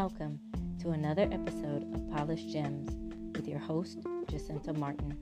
[0.00, 0.40] Welcome
[0.80, 2.96] to another episode of Polished Gems
[3.36, 3.98] with your host,
[4.30, 5.14] Jacinta Martin.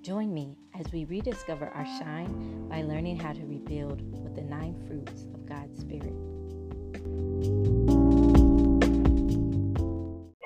[0.00, 4.80] Join me as we rediscover our shine by learning how to rebuild with the nine
[4.86, 6.14] fruits of God's Spirit.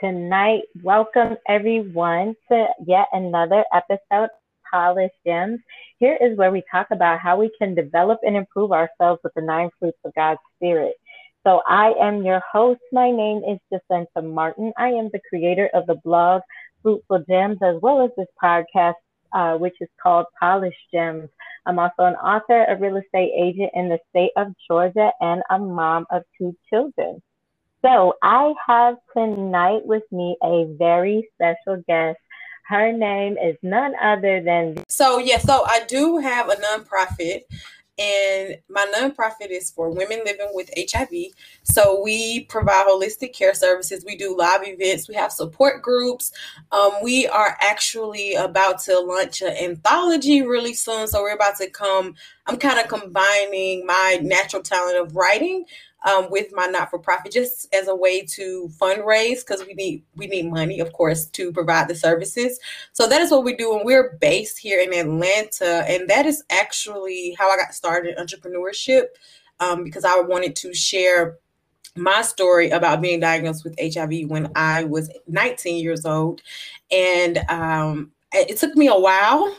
[0.01, 4.31] Tonight, welcome everyone to yet another episode of
[4.73, 5.61] Polished Gems.
[5.99, 9.43] Here is where we talk about how we can develop and improve ourselves with the
[9.43, 10.95] nine fruits of God's Spirit.
[11.47, 12.81] So I am your host.
[12.91, 14.73] My name is Jacinta Martin.
[14.77, 16.43] I am the creator of the blog
[16.83, 18.95] Fruitful Gems, as well as this podcast,
[19.33, 21.29] uh, which is called Polished Gems.
[21.65, 25.57] I'm also an author, a real estate agent in the state of Georgia, and a
[25.57, 27.23] mom of two children.
[27.81, 32.19] So I have tonight with me a very special guest.
[32.67, 34.83] Her name is none other than.
[34.89, 37.43] So, yeah, so I do have a nonprofit
[37.99, 41.33] and my nonprofit is for women living with HIV.
[41.63, 44.05] So we provide holistic care services.
[44.05, 45.09] We do live events.
[45.09, 46.31] We have support groups.
[46.73, 51.07] Um, we are actually about to launch an anthology really soon.
[51.07, 52.15] So we're about to come.
[52.47, 55.65] I'm kind of combining my natural talent of writing
[56.07, 60.51] um, with my not-for-profit just as a way to fundraise because we need we need
[60.51, 62.59] money of course to provide the services.
[62.93, 66.43] So that is what we do and we're based here in atlanta and that is
[66.51, 69.05] actually how i got started in entrepreneurship
[69.61, 71.39] um, because i wanted to share
[71.97, 76.43] my story about being diagnosed with hiv when i was 19 years old
[76.91, 79.55] and um, it took me a while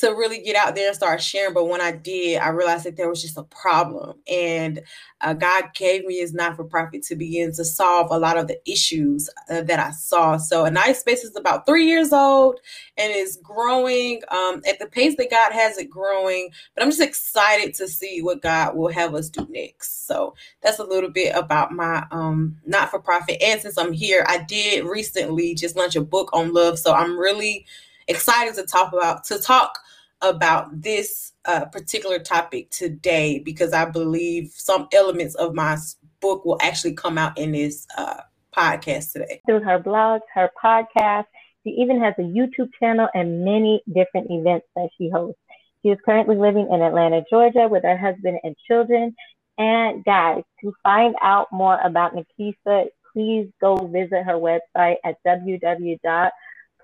[0.00, 1.52] to really get out there and start sharing.
[1.52, 4.18] But when I did, I realized that there was just a problem.
[4.30, 4.80] And
[5.20, 8.48] uh, God gave me his not for profit to begin to solve a lot of
[8.48, 10.38] the issues uh, that I saw.
[10.38, 12.58] So, a nice space is about three years old
[12.96, 16.50] and is growing um, at the pace that God has it growing.
[16.74, 20.06] But I'm just excited to see what God will have us do next.
[20.06, 23.36] So, that's a little bit about my um, not for profit.
[23.42, 26.78] And since I'm here, I did recently just launch a book on love.
[26.78, 27.66] So, I'm really
[28.10, 29.78] excited to talk about to talk
[30.20, 35.78] about this uh, particular topic today because I believe some elements of my
[36.20, 38.20] book will actually come out in this uh,
[38.54, 39.40] podcast today.
[39.46, 41.24] Through her blogs, her podcast,
[41.64, 45.40] she even has a YouTube channel and many different events that she hosts.
[45.82, 49.14] She is currently living in Atlanta, Georgia with her husband and children.
[49.56, 56.30] And guys, to find out more about Nikisa, please go visit her website at www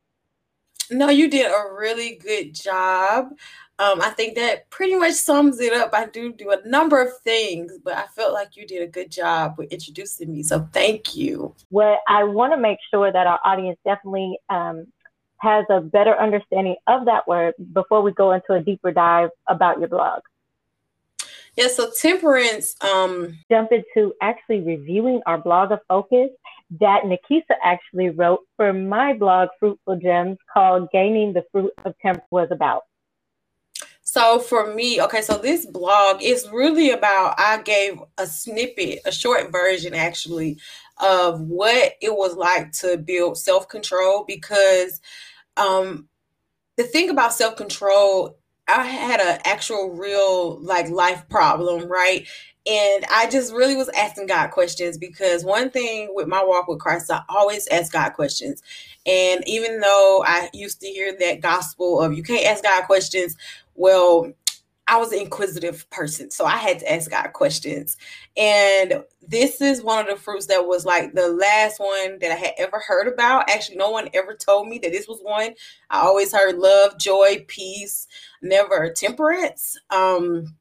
[0.91, 3.33] No, you did a really good job.
[3.79, 5.91] Um, I think that pretty much sums it up.
[5.93, 9.11] I do do a number of things, but I felt like you did a good
[9.11, 10.43] job with introducing me.
[10.45, 11.55] So thank you.
[11.71, 14.87] Well, I want to make sure that our audience definitely um,
[15.39, 19.81] has a better understanding of that word before we go into a deeper dive about
[19.81, 20.21] your blog.
[21.57, 22.75] Yeah, so temperance.
[22.81, 26.31] Um, Jump into actually reviewing our blog of focus
[26.81, 32.27] that Nikisa actually wrote for my blog, Fruitful Gems, called Gaining the Fruit of Temperance
[32.31, 32.83] was about.
[34.03, 39.13] So for me, okay, so this blog is really about I gave a snippet, a
[39.13, 40.59] short version actually,
[40.99, 45.01] of what it was like to build self-control because
[45.57, 46.09] um
[46.77, 48.37] the thing about self-control
[48.69, 52.27] I had an actual real like life problem, right?
[52.67, 56.79] And I just really was asking God questions because one thing with my walk with
[56.79, 58.63] Christ, I always ask God questions.
[59.05, 63.37] And even though I used to hear that gospel of you can't ask God questions,
[63.75, 64.33] well,
[64.87, 67.97] I was an inquisitive person, so I had to ask God questions.
[68.37, 72.35] And this is one of the fruits that was like the last one that I
[72.35, 73.49] had ever heard about.
[73.49, 75.55] Actually, no one ever told me that this was one.
[75.91, 78.07] I always heard love, joy, peace,
[78.43, 79.79] never temperance.
[79.91, 80.55] Um,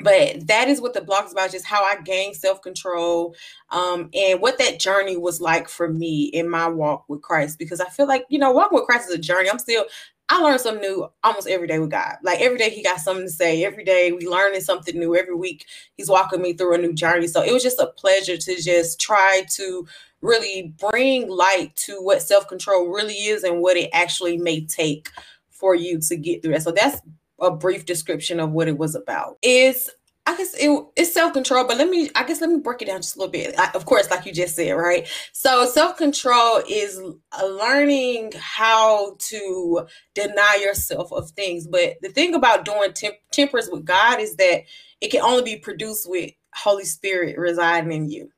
[0.00, 3.34] but that is what the blog is about just how i gained self-control
[3.70, 7.80] um, and what that journey was like for me in my walk with christ because
[7.80, 9.84] i feel like you know walking with christ is a journey i'm still
[10.28, 12.16] I learn something new almost every day with God.
[12.22, 13.64] Like every day, He got something to say.
[13.64, 15.14] Every day, we learning something new.
[15.14, 17.28] Every week, He's walking me through a new journey.
[17.28, 19.86] So it was just a pleasure to just try to
[20.22, 25.10] really bring light to what self control really is and what it actually may take
[25.50, 26.62] for you to get through that.
[26.62, 27.00] So that's
[27.40, 29.38] a brief description of what it was about.
[29.42, 29.90] Is
[30.26, 32.86] I guess it, it's self control, but let me, I guess, let me break it
[32.86, 33.54] down just a little bit.
[33.58, 35.08] I, of course, like you just said, right?
[35.32, 37.00] So, self control is
[37.42, 41.66] learning how to deny yourself of things.
[41.68, 44.62] But the thing about doing temp- temperance with God is that
[45.00, 48.30] it can only be produced with Holy Spirit residing in you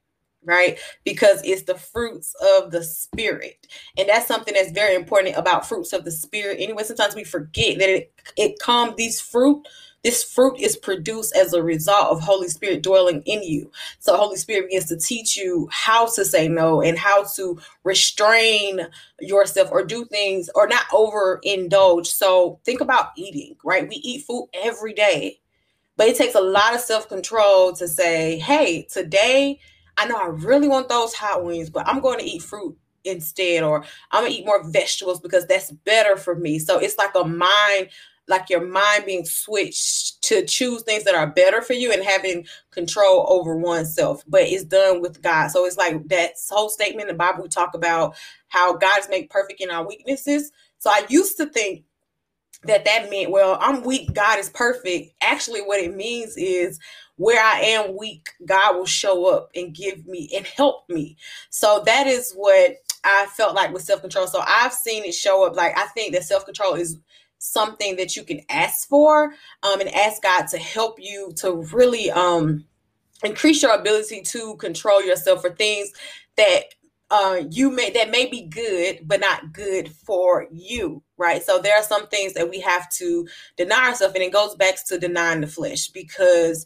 [0.45, 0.79] right?
[1.05, 3.67] Because it's the fruits of the spirit.
[3.99, 6.59] And that's something that's very important about fruits of the spirit.
[6.61, 9.67] Anyway, sometimes we forget that it it comes these fruit
[10.05, 13.71] this fruit is produced as a result of Holy Spirit dwelling in you.
[13.99, 18.87] So Holy Spirit begins to teach you how to say no and how to restrain
[19.21, 22.07] yourself or do things or not overindulge.
[22.07, 23.89] So think about eating, right?
[23.89, 25.41] We eat food every day.
[25.97, 29.59] But it takes a lot of self-control to say, "Hey, today
[29.97, 33.63] I know I really want those hot wings, but I'm going to eat fruit instead,
[33.63, 36.59] or I'm gonna eat more vegetables because that's better for me.
[36.59, 37.89] So it's like a mind,
[38.29, 42.47] like your mind being switched to choose things that are better for you and having
[42.71, 44.23] control over oneself.
[44.29, 45.49] But it's done with God.
[45.49, 48.17] So it's like that whole statement in the Bible we talk about
[48.49, 50.53] how God is made perfect in our weaknesses.
[50.79, 51.85] So I used to think
[52.65, 55.13] that that meant, well, I'm weak, God is perfect.
[55.23, 56.79] Actually, what it means is
[57.17, 61.17] where I am weak, God will show up and give me and help me.
[61.51, 64.27] So that is what I felt like with self control.
[64.27, 65.57] So I've seen it show up.
[65.57, 66.99] Like I think that self control is
[67.39, 69.33] something that you can ask for
[69.63, 72.65] um, and ask God to help you to really um,
[73.25, 75.91] increase your ability to control yourself for things
[76.37, 76.65] that
[77.11, 81.43] uh, you may that may be good but not good for you right?
[81.43, 84.77] So there are some things that we have to deny ourselves and it goes back
[84.87, 86.65] to denying the flesh because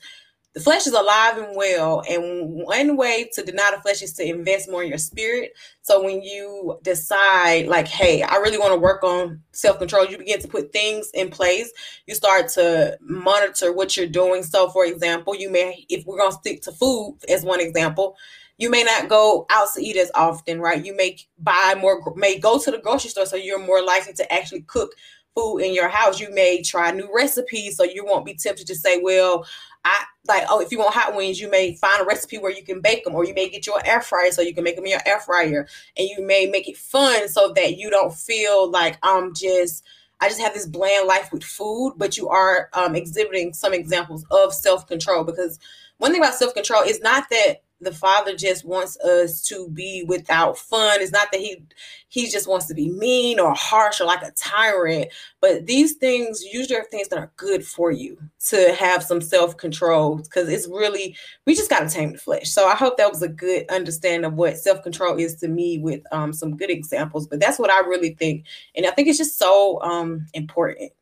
[0.55, 4.25] the flesh is alive and well and one way to deny the flesh is to
[4.25, 5.53] invest more in your spirit.
[5.81, 10.41] So when you decide like hey i really want to work on self-control you begin
[10.41, 11.73] to put things in place.
[12.07, 14.43] You start to monitor what you're doing.
[14.43, 18.17] So for example you may if we're going to stick to food as one example
[18.59, 20.85] you may not go out to eat as often right?
[20.85, 24.33] You may buy more may go to the grocery store so you're more likely to
[24.33, 24.93] actually cook
[25.35, 26.21] food in your house.
[26.21, 29.47] You may try new recipes so you won't be tempted to say well
[29.85, 32.63] I like, oh, if you want hot wings, you may find a recipe where you
[32.63, 34.85] can bake them, or you may get your air fryer so you can make them
[34.85, 38.71] in your air fryer, and you may make it fun so that you don't feel
[38.71, 39.85] like I'm just
[40.21, 44.25] I just have this bland life with food, but you are um, exhibiting some examples
[44.31, 45.59] of self control because
[45.99, 50.05] one thing about self control is not that the father just wants us to be
[50.07, 51.01] without fun.
[51.01, 51.65] It's not that he
[52.13, 55.09] he just wants to be mean or harsh or like a tyrant
[55.41, 60.17] but these things usually are things that are good for you to have some self-control
[60.17, 62.51] because it's really we just got to tame the flesh.
[62.51, 66.03] So i hope that was a good understanding of what self-control is to me with
[66.13, 68.45] um, some good examples but that's what i really think
[68.77, 70.93] and i think it's just so um, important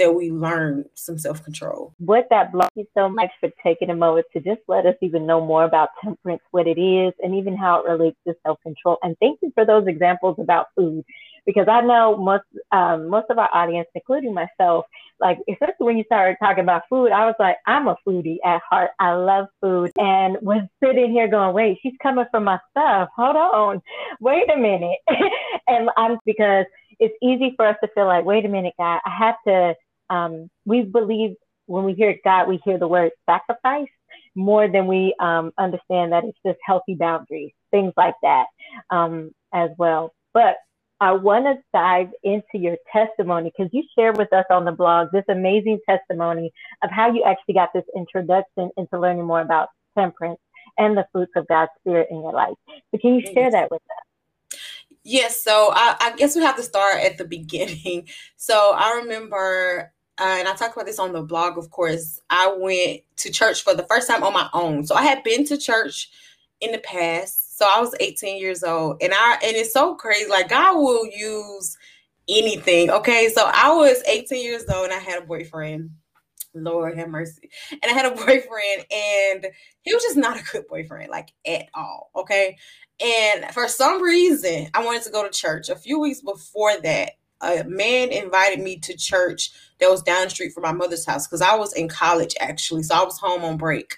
[0.00, 1.94] that we learn some self control.
[2.00, 5.26] With that, thank you so much for taking a moment to just let us even
[5.26, 8.98] know more about temperance, what it is, and even how it relates to self control.
[9.02, 11.04] And thank you for those examples about food,
[11.44, 14.86] because I know most um, most of our audience, including myself,
[15.20, 18.62] like especially when you started talking about food, I was like, I'm a foodie at
[18.68, 18.92] heart.
[18.98, 23.10] I love food, and was sitting here going, wait, she's coming for my stuff.
[23.16, 23.82] Hold on,
[24.18, 24.98] wait a minute,
[25.68, 26.64] and I'm because
[27.00, 29.74] it's easy for us to feel like, wait a minute, God, I have to
[30.10, 31.36] um, we believe
[31.66, 33.88] when we hear God, we hear the word sacrifice
[34.34, 38.46] more than we um, understand that it's just healthy boundaries, things like that
[38.90, 40.12] um, as well.
[40.34, 40.56] But
[41.00, 45.08] I want to dive into your testimony because you shared with us on the blog
[45.12, 46.52] this amazing testimony
[46.82, 50.40] of how you actually got this introduction into learning more about temperance
[50.76, 52.54] and the fruits of God's Spirit in your life.
[52.90, 54.58] So, can you share that with us?
[55.04, 58.08] Yes, so I, I guess we have to start at the beginning.
[58.36, 62.54] So I remember uh, and I talked about this on the blog, of course, I
[62.54, 64.84] went to church for the first time on my own.
[64.86, 66.10] So I had been to church
[66.60, 67.58] in the past.
[67.58, 68.98] So I was 18 years old.
[69.02, 70.28] And I and it's so crazy.
[70.28, 71.76] Like God will use
[72.28, 72.90] anything.
[72.90, 73.30] Okay.
[73.34, 75.90] So I was 18 years old and I had a boyfriend.
[76.54, 77.48] Lord have mercy.
[77.72, 79.46] And I had a boyfriend, and
[79.82, 82.10] he was just not a good boyfriend, like at all.
[82.16, 82.56] Okay.
[83.00, 85.68] And for some reason, I wanted to go to church.
[85.68, 90.30] A few weeks before that, a man invited me to church that was down the
[90.30, 92.82] street from my mother's house because I was in college actually.
[92.82, 93.96] So I was home on break.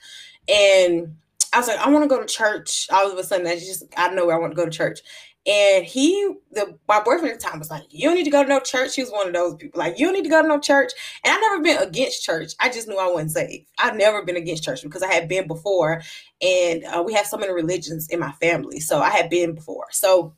[0.49, 1.17] And
[1.53, 2.89] I was like, I want to go to church.
[2.91, 4.71] All of a sudden, I just I don't know where I want to go to
[4.71, 5.01] church.
[5.45, 8.43] And he, the my boyfriend at the time was like, You don't need to go
[8.43, 8.95] to no church.
[8.95, 10.93] He was one of those people, like, you don't need to go to no church.
[11.25, 12.53] And I've never been against church.
[12.61, 13.67] I just knew I wasn't saved.
[13.79, 16.01] I've never been against church because I had been before.
[16.41, 18.79] And uh, we have so many religions in my family.
[18.79, 19.87] So I had been before.
[19.91, 20.35] So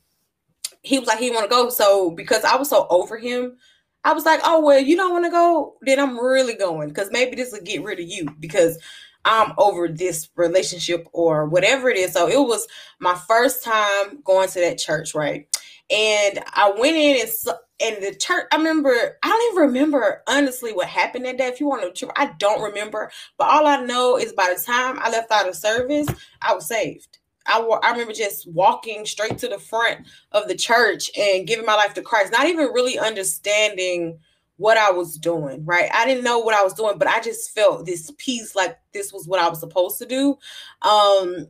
[0.85, 1.69] he was like, he want to go.
[1.69, 3.57] So because I was so over him,
[4.03, 7.09] I was like, oh well, you don't want to go, then I'm really going because
[7.11, 8.77] maybe this will get rid of you because
[9.25, 12.13] I'm over this relationship or whatever it is.
[12.13, 12.67] So it was
[12.99, 15.47] my first time going to that church, right?
[15.89, 18.45] And I went in and and the church.
[18.51, 19.17] I remember.
[19.21, 21.47] I don't even remember honestly what happened that day.
[21.47, 23.11] If you want to, I don't remember.
[23.37, 26.07] But all I know is by the time I left out of service,
[26.41, 27.19] I was saved.
[27.45, 31.75] I, I remember just walking straight to the front of the church and giving my
[31.75, 34.19] life to Christ, not even really understanding
[34.57, 35.89] what I was doing, right?
[35.93, 39.11] I didn't know what I was doing, but I just felt this peace like this
[39.11, 40.37] was what I was supposed to do.
[40.81, 41.47] Um,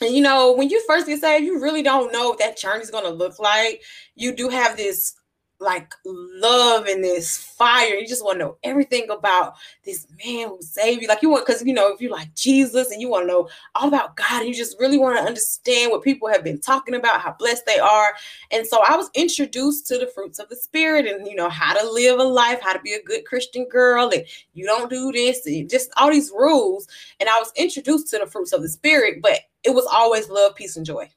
[0.00, 2.82] and you know, when you first get saved, you really don't know what that journey
[2.82, 3.82] is going to look like.
[4.14, 5.14] You do have this
[5.60, 7.94] like love and this fire.
[7.94, 11.08] You just want to know everything about this man who saved you.
[11.08, 13.48] Like you want, because you know, if you like Jesus and you want to know
[13.74, 16.94] all about God, and you just really want to understand what people have been talking
[16.94, 18.14] about, how blessed they are.
[18.50, 21.74] And so I was introduced to the fruits of the spirit and you know how
[21.74, 24.24] to live a life, how to be a good Christian girl, and
[24.54, 26.86] you don't do this, and just all these rules.
[27.20, 30.54] And I was introduced to the fruits of the spirit, but it was always love,
[30.54, 31.10] peace, and joy.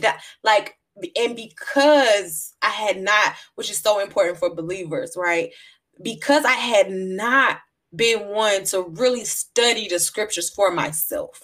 [0.00, 0.77] That like
[1.16, 5.50] and because I had not, which is so important for believers, right?
[6.02, 7.58] Because I had not
[7.94, 11.40] been one to really study the scriptures for myself.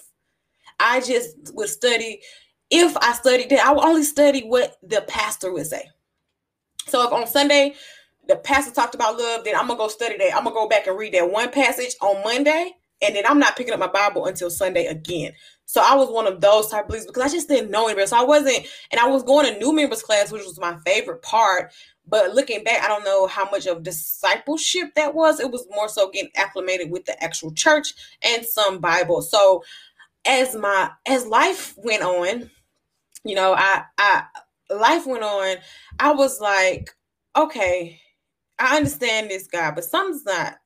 [0.79, 2.21] I just would study.
[2.69, 5.87] If I studied it, I would only study what the pastor would say.
[6.87, 7.75] So if on Sunday
[8.27, 10.35] the pastor talked about love, then I'm gonna go study that.
[10.35, 12.71] I'm gonna go back and read that one passage on Monday,
[13.01, 15.33] and then I'm not picking up my Bible until Sunday again.
[15.65, 18.07] So I was one of those type of believers because I just didn't know anybody.
[18.07, 21.21] So I wasn't, and I was going to new members class, which was my favorite
[21.21, 21.73] part.
[22.07, 25.39] But looking back, I don't know how much of discipleship that was.
[25.39, 29.21] It was more so getting acclimated with the actual church and some Bible.
[29.23, 29.63] So
[30.25, 32.51] as my as life went on,
[33.23, 34.23] you know, I I
[34.69, 35.57] life went on,
[35.99, 36.91] I was like,
[37.35, 37.99] okay,
[38.59, 40.57] I understand this guy, but something's not.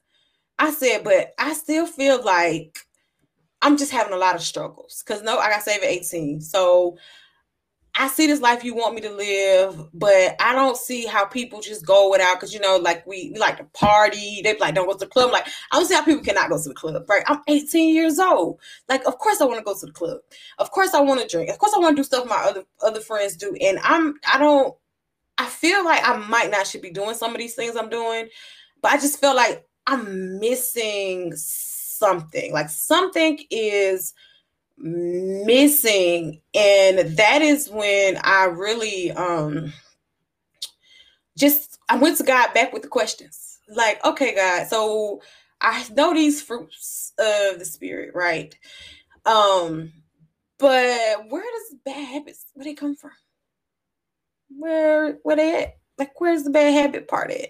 [0.59, 2.79] I said, but I still feel like
[3.61, 6.41] I'm just having a lot of struggles because no, I got saved at 18.
[6.41, 6.97] So
[7.95, 11.59] I see this life you want me to live, but I don't see how people
[11.59, 14.41] just go without because you know, like we, we like to party.
[14.43, 15.27] They like don't go to the club.
[15.27, 17.23] I'm like, I don't see how people cannot go to the club, right?
[17.27, 18.59] I'm 18 years old.
[18.87, 20.19] Like, of course I want to go to the club.
[20.59, 21.49] Of course I want to drink.
[21.49, 23.55] Of course I want to do stuff my other other friends do.
[23.59, 24.75] And I'm I don't
[25.37, 28.29] I feel like I might not should be doing some of these things I'm doing,
[28.81, 32.53] but I just feel like I'm missing something.
[32.53, 34.13] Like something is
[34.77, 36.41] missing.
[36.53, 39.73] And that is when I really um
[41.37, 43.57] just I went to God back with the questions.
[43.67, 45.21] Like, okay, God, so
[45.61, 48.55] I know these fruits of the spirit, right?
[49.25, 49.91] Um,
[50.59, 53.11] but where does bad habits where they come from?
[54.55, 55.77] Where where they at?
[55.97, 57.49] Like where's the bad habit part at?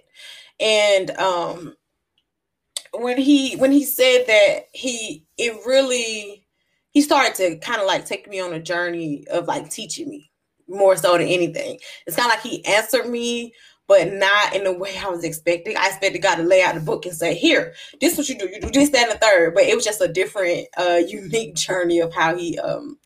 [0.59, 1.75] And um
[2.93, 6.45] when he when he said that he it really
[6.91, 10.31] he started to kind of like take me on a journey of like teaching me
[10.67, 11.79] more so than anything.
[12.05, 13.53] It's kind of like he answered me,
[13.87, 15.75] but not in the way I was expecting.
[15.77, 18.37] I expected God to lay out the book and say, "Here, this is what you
[18.37, 18.49] do.
[18.49, 19.53] You do this, that, and the third.
[19.55, 22.97] But it was just a different, uh, unique journey of how he um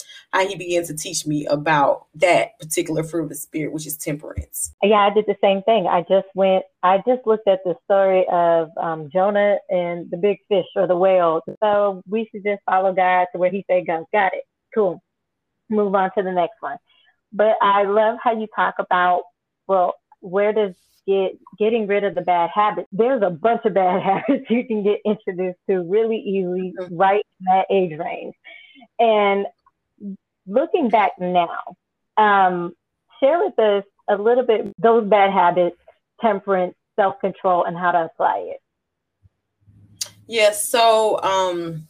[0.41, 4.73] he began to teach me about that particular fruit of the spirit, which is temperance.
[4.81, 5.87] Yeah, I did the same thing.
[5.87, 10.37] I just went, I just looked at the story of um, Jonah and the big
[10.49, 11.41] fish or the whale.
[11.61, 14.07] So we should just follow God to where he said go.
[14.11, 14.43] Got it.
[14.73, 15.01] Cool.
[15.69, 16.77] Move on to the next one.
[17.31, 19.23] But I love how you talk about,
[19.67, 20.75] well, where does
[21.07, 22.87] get getting rid of the bad habits.
[22.91, 26.95] There's a bunch of bad habits you can get introduced to really easily mm-hmm.
[26.95, 28.35] right in that age range.
[28.99, 29.45] And
[30.47, 31.75] looking back now,
[32.17, 32.75] um,
[33.19, 35.77] share with us a little bit those bad habits,
[36.21, 38.61] temperance, self control, and how to apply it.
[40.27, 40.67] Yes.
[40.67, 41.87] So um,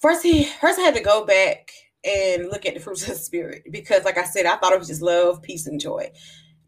[0.00, 1.70] first, he first I had to go back
[2.04, 4.78] and look at the fruits of the spirit because, like I said, I thought it
[4.78, 6.10] was just love, peace, and joy.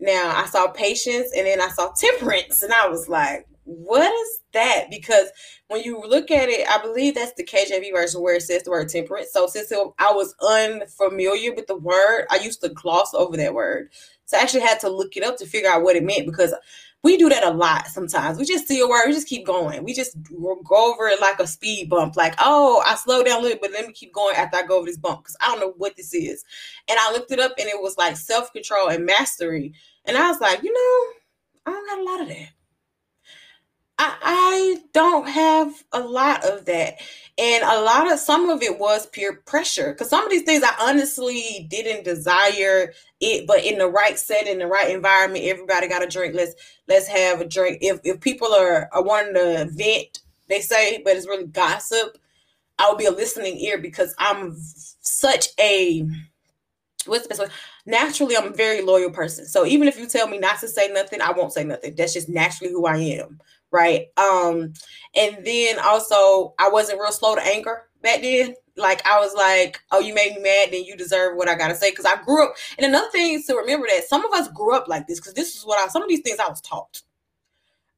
[0.00, 4.40] Now I saw patience, and then I saw temperance, and I was like, what is
[4.52, 4.86] that?
[4.90, 5.28] Because
[5.68, 8.70] when you look at it, I believe that's the KJV version where it says the
[8.70, 9.32] word temperance.
[9.32, 13.90] So since I was unfamiliar with the word, I used to gloss over that word.
[14.26, 16.54] So I actually had to look it up to figure out what it meant because
[17.02, 18.38] we do that a lot sometimes.
[18.38, 19.84] We just see a word, we just keep going.
[19.84, 23.42] We just go over it like a speed bump, like, oh, I slow down a
[23.42, 25.60] little bit, let me keep going after I go over this bump because I don't
[25.60, 26.44] know what this is.
[26.88, 29.74] And I looked it up and it was like self control and mastery.
[30.06, 31.12] And I was like, you know,
[31.66, 32.53] I don't got a lot of that.
[33.98, 36.94] I, don't have a lot of that.
[37.36, 39.92] And a lot of some of it was peer pressure.
[39.92, 44.58] Because some of these things I honestly didn't desire it, but in the right setting,
[44.58, 46.34] the right environment, everybody got a drink.
[46.34, 46.54] Let's
[46.86, 47.78] let's have a drink.
[47.80, 52.18] If if people are, are wanting to vent they say, but it's really gossip,
[52.78, 56.06] I will be a listening ear because I'm such a
[57.06, 57.48] what's the best way?
[57.86, 59.46] Naturally, I'm a very loyal person.
[59.46, 61.94] So even if you tell me not to say nothing, I won't say nothing.
[61.96, 63.40] That's just naturally who I am,
[63.74, 64.06] right?
[64.16, 64.72] Um,
[65.16, 68.54] and then also I wasn't real slow to anger back then.
[68.76, 71.74] Like I was like, oh, you made me mad, then you deserve what I gotta
[71.74, 71.92] say.
[71.92, 74.88] Cause I grew up, and another thing to remember that some of us grew up
[74.88, 77.02] like this, because this is what I some of these things I was taught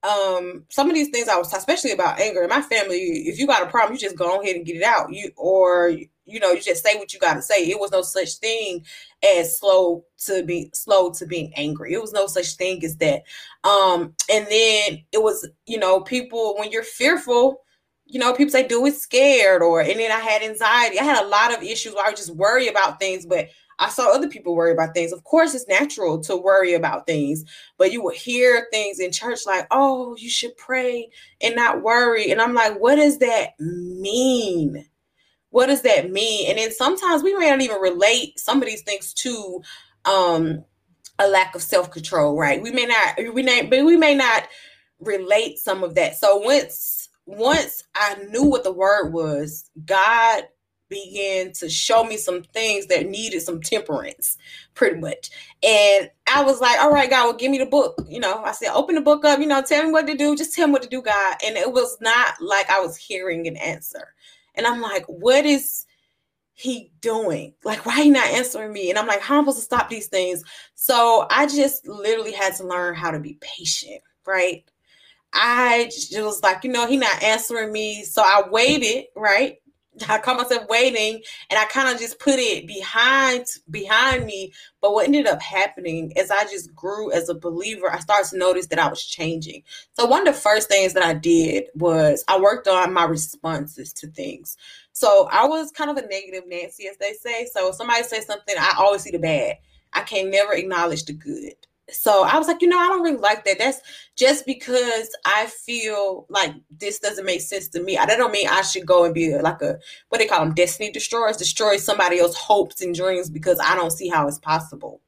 [0.02, 3.47] um some of these things I was especially about anger in my family if you
[3.47, 5.90] got a problem you just go ahead and get it out you or
[6.26, 8.85] you know you just say what you got to say it was no such thing
[9.25, 13.23] as slow to be slow to being angry it was no such thing as that
[13.64, 17.62] um and then it was you know people when you're fearful
[18.04, 21.25] you know people say do it scared or and then I had anxiety I had
[21.25, 24.28] a lot of issues where I would just worry about things but I saw other
[24.28, 25.12] people worry about things.
[25.12, 27.45] Of course, it's natural to worry about things,
[27.76, 31.11] but you would hear things in church like, oh, you should pray
[31.42, 32.30] and not worry.
[32.30, 34.87] And I'm like, what does that mean?
[35.50, 36.49] What does that mean?
[36.50, 39.62] And then sometimes we may not even relate some of these things to
[40.05, 40.65] um,
[41.19, 42.62] a lack of self-control, right?
[42.62, 44.49] We may not, we may, but we may not
[45.00, 46.17] relate some of that.
[46.17, 50.45] So once once I knew what the word was, God
[50.88, 54.38] began to show me some things that needed some temperance,
[54.75, 55.31] pretty much.
[55.62, 57.97] And I was like, all right, God, well, give me the book.
[58.09, 60.37] You know, I said, open the book up, you know, tell me what to do.
[60.37, 61.37] Just tell me what to do, God.
[61.45, 64.15] And it was not like I was hearing an answer.
[64.56, 65.86] And I'm like, what is
[66.54, 67.54] he doing?
[67.64, 68.90] Like, why he not answering me?
[68.90, 70.42] And I'm like, how am I supposed to stop these things?
[70.75, 74.64] So I just literally had to learn how to be patient, right?
[75.32, 78.04] I just was like, you know, he not answering me.
[78.04, 79.58] So I waited, right?
[80.09, 84.53] I caught myself waiting and I kind of just put it behind behind me.
[84.81, 88.38] But what ended up happening as I just grew as a believer, I started to
[88.38, 89.62] notice that I was changing.
[89.95, 93.93] So one of the first things that I did was I worked on my responses
[93.95, 94.56] to things.
[94.93, 97.47] So I was kind of a negative Nancy, as they say.
[97.52, 99.56] So if somebody says something, I always see the bad.
[99.93, 101.54] I can never acknowledge the good
[101.90, 103.58] so I was like, you know, I don't really like that.
[103.58, 103.80] That's
[104.16, 107.96] just because I feel like this doesn't make sense to me.
[107.96, 110.90] I don't mean I should go and be like a what they call them destiny
[110.90, 115.00] destroyers, destroy somebody else's hopes and dreams because I don't see how it's possible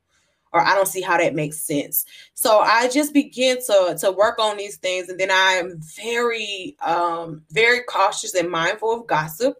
[0.52, 2.04] or I don't see how that makes sense.
[2.34, 6.76] So I just begin to to work on these things, and then I am very
[6.84, 9.56] um very cautious and mindful of gossip.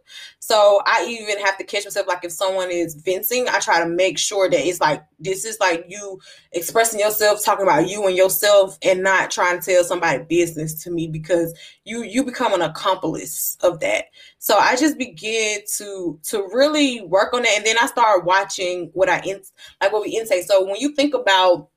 [0.49, 3.87] So I even have to catch myself like if someone is venting, I try to
[3.87, 6.21] make sure that it's like this is like you
[6.53, 10.91] expressing yourself, talking about you and yourself, and not trying to tell somebody business to
[10.91, 11.53] me because
[11.85, 14.07] you you become an accomplice of that.
[14.39, 18.91] So I just begin to to really work on it, and then I start watching
[18.95, 19.43] what I in
[19.83, 20.45] like what we intake.
[20.45, 21.69] So when you think about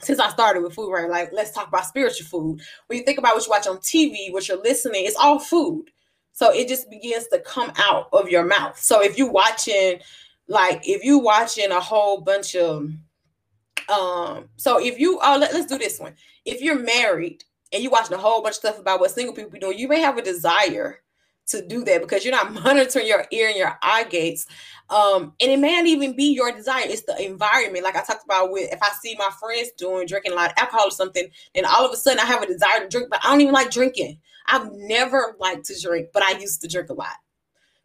[0.00, 1.10] since I started with food, right?
[1.10, 2.60] Like let's talk about spiritual food.
[2.86, 5.90] When you think about what you watch on TV, what you're listening, it's all food.
[6.36, 8.78] So it just begins to come out of your mouth.
[8.78, 10.00] So if you're watching,
[10.48, 12.90] like if you watching a whole bunch of
[13.88, 16.12] um, so if you oh let, let's do this one.
[16.44, 19.58] If you're married and you watching a whole bunch of stuff about what single people
[19.58, 21.00] do, you may have a desire
[21.46, 24.46] to do that because you're not monitoring your ear and your eye gates.
[24.90, 27.82] Um, and it may not even be your desire, it's the environment.
[27.82, 30.58] Like I talked about with if I see my friends doing drinking a lot of
[30.58, 33.24] alcohol or something, and all of a sudden I have a desire to drink, but
[33.24, 34.18] I don't even like drinking.
[34.48, 37.16] I've never liked to drink, but I used to drink a lot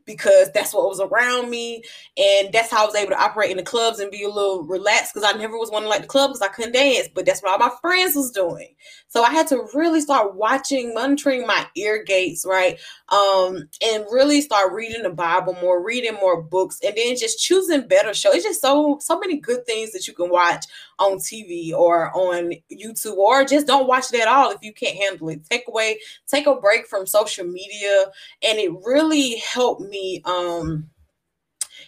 [0.06, 1.84] because that's what was around me
[2.18, 4.64] and that's how I was able to operate in the clubs and be a little
[4.64, 7.26] relaxed because I never was one to like the club because I couldn't dance but
[7.26, 8.76] that's what all my friends was doing.
[9.08, 12.80] So I had to really start watching monitoring my ear gates right
[13.12, 17.88] um and really start reading the Bible more reading more books and then just choosing
[17.88, 20.66] better shows it's just so so many good things that you can watch
[20.98, 24.98] on TV or on YouTube or just don't watch it at all if you can't
[24.98, 25.44] handle it.
[25.50, 28.06] Take away take a break from social media
[28.44, 30.90] and it really helped me um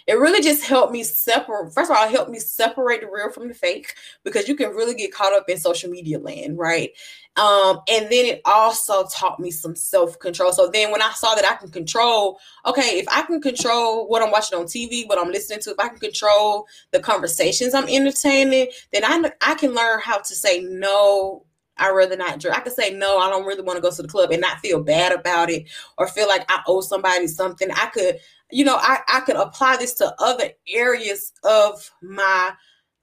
[0.07, 3.29] it really just helped me separate first of all it helped me separate the real
[3.29, 6.91] from the fake because you can really get caught up in social media land right
[7.35, 11.45] um and then it also taught me some self-control so then when i saw that
[11.45, 15.31] i can control okay if i can control what i'm watching on tv what i'm
[15.31, 19.99] listening to if i can control the conversations i'm entertaining then i i can learn
[19.99, 21.43] how to say no
[21.77, 22.55] I'd rather not drink.
[22.55, 24.59] I could say no, I don't really want to go to the club and not
[24.59, 25.67] feel bad about it
[25.97, 27.69] or feel like I owe somebody something.
[27.71, 28.19] I could,
[28.51, 32.53] you know, I, I could apply this to other areas of my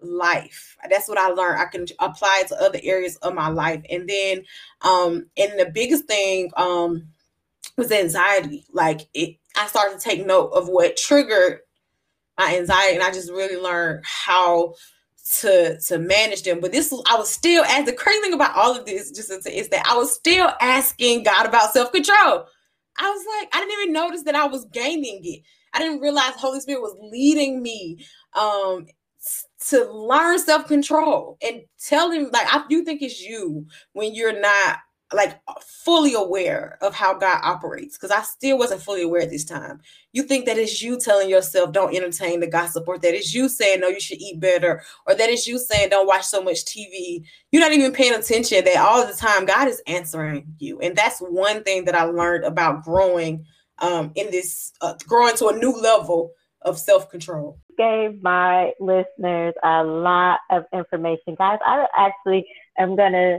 [0.03, 0.77] life.
[0.89, 1.61] That's what I learned.
[1.61, 3.83] I can apply it to other areas of my life.
[3.91, 4.43] And then
[4.83, 7.09] um and the biggest thing um
[7.77, 8.65] was anxiety.
[8.73, 11.61] Like it I started to take note of what triggered
[12.39, 14.75] my anxiety and I just really learned how
[15.41, 16.61] to to manage them.
[16.61, 19.31] But this was I was still as the crazy thing about all of this just
[19.31, 22.47] is that I was still asking God about self-control.
[22.99, 25.43] I was like, I didn't even notice that I was gaining it.
[25.73, 28.87] I didn't realize Holy Spirit was leading me um
[29.69, 34.79] to learn self-control and tell him like I do think it's you when you're not
[35.13, 35.41] like
[35.85, 39.81] fully aware of how God operates because I still wasn't fully aware at this time.
[40.13, 43.49] You think that it's you telling yourself don't entertain the gossip, or that it's you
[43.49, 46.65] saying no, you should eat better, or that it's you saying don't watch so much
[46.65, 47.25] TV.
[47.51, 51.19] You're not even paying attention that all the time God is answering you, and that's
[51.19, 53.45] one thing that I learned about growing
[53.81, 57.59] um, in this uh, growing to a new level of self control.
[57.81, 61.59] Gave my listeners a lot of information, guys.
[61.65, 62.47] I actually
[62.79, 63.39] am gonna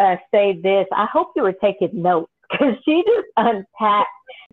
[0.00, 0.86] uh, say this.
[0.92, 4.08] I hope you were taking notes because she just unpacked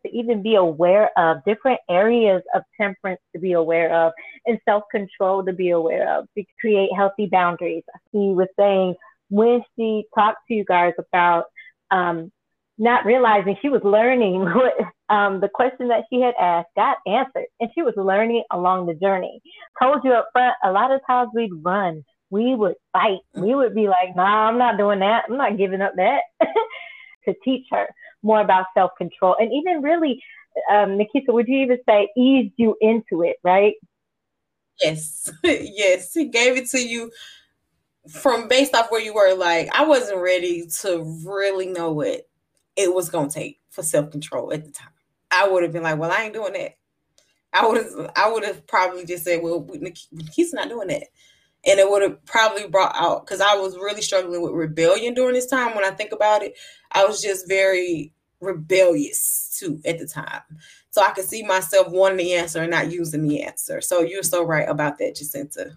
[0.05, 4.13] to even be aware of different areas of temperance to be aware of
[4.45, 7.83] and self control to be aware of to create healthy boundaries.
[8.11, 8.93] She was saying
[9.31, 11.45] when she talked to you guys about
[11.89, 12.31] um,
[12.77, 14.73] not realizing she was learning what
[15.09, 18.95] um, the question that she had asked got answered, and she was learning along the
[18.95, 19.41] journey.
[19.81, 23.19] Told you up front, a lot of times we'd run we would fight.
[23.35, 25.25] We would be like, nah, I'm not doing that.
[25.29, 26.21] I'm not giving up that
[27.25, 27.87] to teach her
[28.23, 29.35] more about self control.
[29.39, 30.19] And even really,
[30.71, 33.75] um, Nikisa, would you even say eased you into it, right?
[34.81, 35.31] Yes.
[35.43, 36.11] yes.
[36.15, 37.11] He gave it to you
[38.09, 39.35] from based off where you were.
[39.35, 42.21] Like, I wasn't ready to really know what
[42.75, 44.89] it was to take for self control at the time.
[45.31, 46.77] I would have been like, well, I ain't doing that.
[47.53, 49.67] I would have, I would have probably just said, well,
[50.33, 51.07] he's not doing that
[51.65, 55.33] and it would have probably brought out because I was really struggling with rebellion during
[55.33, 55.75] this time.
[55.75, 56.55] When I think about it,
[56.91, 60.41] I was just very rebellious too at the time.
[60.89, 63.81] So I could see myself wanting the answer and not using the answer.
[63.81, 65.71] So you're so right about that, Jacinta.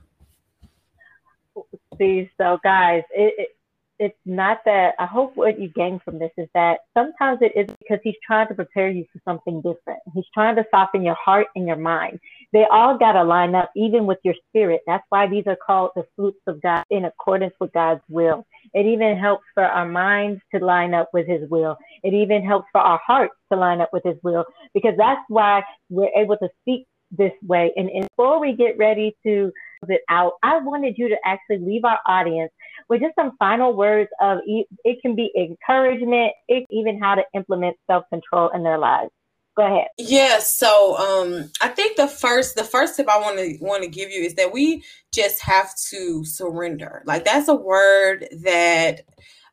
[1.97, 3.56] See, so guys, it, it
[3.99, 7.67] it's not that I hope what you gain from this is that sometimes it is
[7.79, 10.01] because he's trying to prepare you for something different.
[10.15, 12.21] He's trying to soften your heart and your mind.
[12.53, 14.83] They all got to line up, even with your spirit.
[14.87, 18.47] That's why these are called the fruits of God in accordance with God's will.
[18.75, 21.77] It even helps for our minds to line up with his will.
[22.03, 25.63] It even helps for our hearts to line up with his will because that's why
[25.89, 27.73] we're able to speak this way.
[27.77, 29.53] And, and before we get ready to
[29.89, 32.51] it out, I wanted you to actually leave our audience
[32.89, 37.77] with just some final words of it can be encouragement, it even how to implement
[37.87, 39.11] self control in their lives.
[39.57, 39.87] Go ahead.
[39.97, 40.11] Yes.
[40.11, 43.89] Yeah, so um, I think the first the first tip I want to want to
[43.89, 47.03] give you is that we just have to surrender.
[47.07, 49.03] Like that's a word that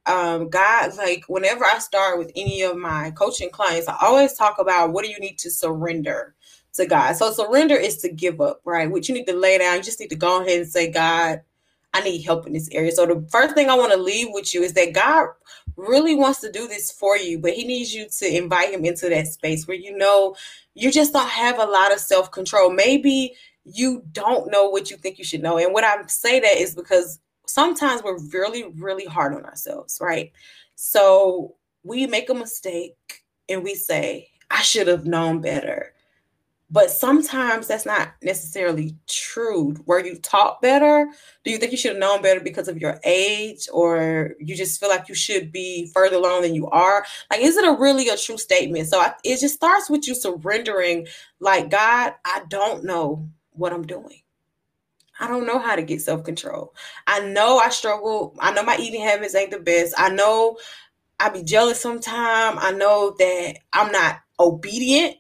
[0.06, 4.60] um, God, like whenever I start with any of my coaching clients, I always talk
[4.60, 6.36] about what do you need to surrender
[6.74, 7.14] to God.
[7.14, 8.92] So surrender is to give up, right?
[8.92, 11.42] What you need to lay down, you just need to go ahead and say, God,
[11.94, 12.92] I need help in this area.
[12.92, 15.30] So the first thing I want to leave with you is that God
[15.78, 19.10] really wants to do this for you, but he needs you to invite him into
[19.10, 20.36] that space where you know
[20.74, 22.72] you just don't have a lot of self-control.
[22.72, 25.58] Maybe you don't know what you think you should know.
[25.58, 30.32] And what I say that is because sometimes we're really, really hard on ourselves, right?
[30.76, 35.93] So we make a mistake and we say, I should have known better.
[36.74, 39.76] But sometimes that's not necessarily true.
[39.86, 41.08] Were you taught better?
[41.44, 44.80] Do you think you should have known better because of your age, or you just
[44.80, 47.06] feel like you should be further along than you are?
[47.30, 48.88] Like, is it a really a true statement?
[48.88, 51.06] So I, it just starts with you surrendering,
[51.40, 54.22] like, God, I don't know what I'm doing.
[55.20, 56.74] I don't know how to get self control.
[57.06, 58.36] I know I struggle.
[58.40, 59.94] I know my eating habits ain't the best.
[59.96, 60.58] I know
[61.20, 62.58] I be jealous sometimes.
[62.60, 65.18] I know that I'm not obedient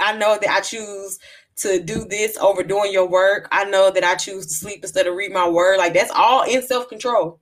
[0.00, 1.18] I know that I choose
[1.56, 3.48] to do this over doing your work.
[3.52, 5.78] I know that I choose to sleep instead of read my word.
[5.78, 7.40] Like that's all in self control.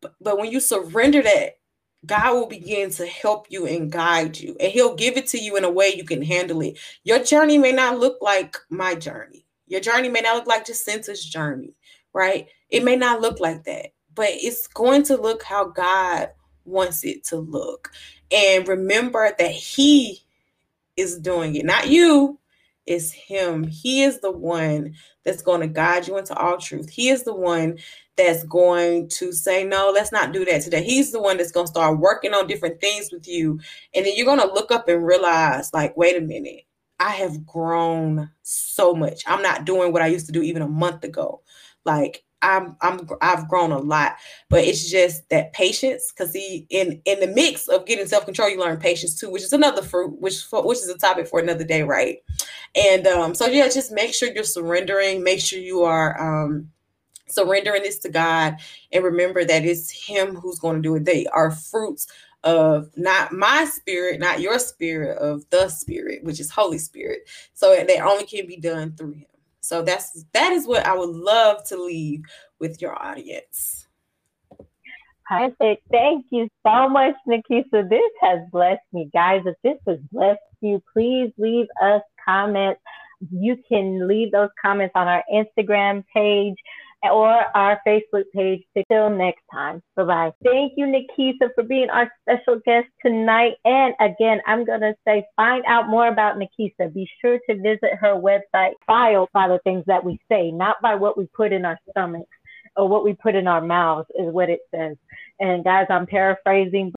[0.00, 1.58] But, but when you surrender that,
[2.04, 5.56] God will begin to help you and guide you, and He'll give it to you
[5.56, 6.78] in a way you can handle it.
[7.04, 9.46] Your journey may not look like my journey.
[9.68, 11.74] Your journey may not look like Jacinta's journey,
[12.12, 12.48] right?
[12.70, 16.30] It may not look like that, but it's going to look how God
[16.64, 17.92] wants it to look.
[18.32, 20.22] And remember that He
[20.96, 22.38] is doing it, not you.
[22.86, 23.64] It's him.
[23.64, 26.90] He is the one that's going to guide you into all truth.
[26.90, 27.78] He is the one
[28.16, 30.82] that's going to say, No, let's not do that today.
[30.82, 33.60] He's the one that's going to start working on different things with you.
[33.94, 36.62] And then you're going to look up and realize, like, wait a minute,
[36.98, 39.22] I have grown so much.
[39.26, 41.42] I'm not doing what I used to do even a month ago.
[41.84, 44.16] Like, I'm I'm I've grown a lot,
[44.50, 46.12] but it's just that patience.
[46.12, 49.42] Because see, in in the mix of getting self control, you learn patience too, which
[49.42, 52.18] is another fruit, which which is a topic for another day, right?
[52.74, 55.22] And um, so yeah, just make sure you're surrendering.
[55.22, 56.70] Make sure you are um,
[57.28, 58.56] surrendering this to God,
[58.92, 61.04] and remember that it's Him who's going to do it.
[61.04, 62.06] They are fruits
[62.44, 67.20] of not my spirit, not your spirit, of the spirit, which is Holy Spirit.
[67.54, 69.26] So they only can be done through Him.
[69.62, 72.22] So that's that is what I would love to leave
[72.60, 73.86] with your audience.
[75.26, 75.82] Perfect.
[75.90, 77.88] Thank you so much, Nikisa.
[77.88, 79.08] This has blessed me.
[79.12, 82.80] Guys, if this has blessed you, please leave us comments.
[83.30, 86.56] You can leave those comments on our Instagram page
[87.04, 88.62] or our Facebook page.
[88.90, 89.82] Till next time.
[89.96, 90.32] Bye bye.
[90.44, 93.54] Thank you, Nikisa, for being our special guest tonight.
[93.64, 96.92] And again, I'm going to say find out more about Nikisa.
[96.92, 100.94] Be sure to visit her website, filed by the things that we say, not by
[100.94, 102.28] what we put in our stomachs
[102.76, 104.96] or what we put in our mouths, is what it says.
[105.40, 106.92] And guys, I'm paraphrasing.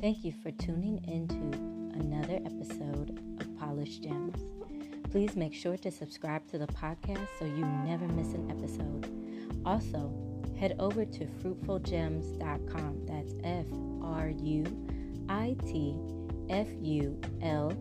[0.00, 1.79] Thank you for tuning into
[2.20, 4.42] another episode of Polished Gems.
[5.10, 9.08] Please make sure to subscribe to the podcast so you never miss an episode.
[9.64, 10.12] Also,
[10.58, 13.06] head over to fruitfulgems.com.
[13.06, 13.64] That's F
[14.02, 14.64] R U
[15.30, 15.98] I T
[16.50, 17.72] F U L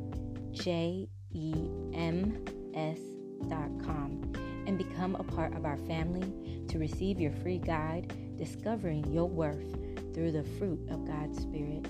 [0.52, 1.54] J E
[1.94, 4.32] M S.com
[4.68, 9.76] and become a part of our family to receive your free guide, Discovering Your Worth
[10.14, 11.88] through the Fruit of God's Spirit.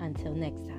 [0.00, 0.75] Until next time.